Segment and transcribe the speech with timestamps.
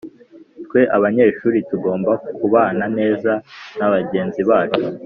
[0.65, 3.31] Twe abanyeshuri, tugomba kubana neza
[3.77, 4.83] na bagenzi bacu